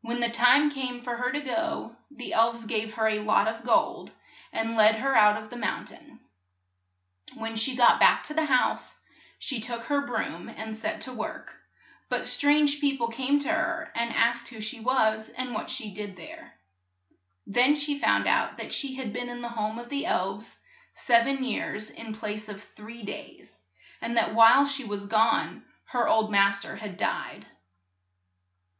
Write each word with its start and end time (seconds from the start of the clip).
When 0.00 0.18
the 0.18 0.28
time 0.28 0.70
came 0.70 1.00
for 1.00 1.14
her 1.18 1.30
to 1.30 1.40
go, 1.40 1.94
the 2.10 2.30
€(k~^ 2.32 2.32
^*s^PS^ 2.32 2.32
elves 2.32 2.64
gave 2.64 2.94
her 2.94 3.06
a 3.06 3.20
lot 3.20 3.46
of 3.46 3.62
gold, 3.62 4.10
and 4.52 4.74
led 4.76 4.96
her 4.96 5.14
out 5.14 5.40
of 5.40 5.50
the 5.50 5.56
moun 5.56 5.84
tain. 5.84 6.18
When 7.36 7.54
she 7.54 7.76
got 7.76 8.00
back 8.00 8.24
to 8.24 8.34
y 8.34 8.38
—f^ 8.38 8.40
the 8.48 8.52
house, 8.52 8.98
she 9.38 9.60
took 9.60 9.82
c 9.82 9.88
her 9.90 10.00
broom 10.04 10.48
and 10.48 10.74
set 10.74 11.00
to 11.02 11.10
THE 11.10 11.14
ELVES 11.14 11.14
TAKE 11.14 11.14
THE 11.14 11.14
MAID 11.14 11.14
TO 11.14 11.14
WHERE 11.14 11.28
THEY 11.28 11.28
LIVE 11.30 11.36
work. 11.36 11.60
But 12.08 12.26
strange 12.26 12.80
peo 12.80 13.06
pie 13.06 13.12
came 13.12 13.38
to 13.38 13.48
her 13.52 13.92
and 13.94 14.12
asked 14.16 14.48
who 14.48 14.60
she 14.60 14.80
was, 14.80 15.28
and 15.28 15.54
what 15.54 15.70
she 15.70 15.94
did 15.94 16.16
there. 16.16 16.54
Then 17.46 17.76
she 17.76 18.00
found 18.00 18.26
out 18.26 18.56
that 18.56 18.72
she 18.74 18.96
had 18.96 19.12
been 19.12 19.28
in 19.28 19.42
the 19.42 19.48
home 19.50 19.78
of 19.78 19.90
the 19.90 20.06
elves 20.06 20.58
sev 20.94 21.28
en 21.28 21.44
years 21.44 21.88
in 21.88 22.16
place 22.16 22.48
of 22.48 22.64
three 22.64 23.04
days, 23.04 23.56
and 24.00 24.16
that 24.16 24.34
while 24.34 24.66
she 24.66 24.82
was 24.82 25.06
gone 25.06 25.64
her 25.84 26.08
old 26.08 26.32
mas 26.32 26.58
ter 26.60 26.74
had 26.74 26.96
died. 26.98 27.46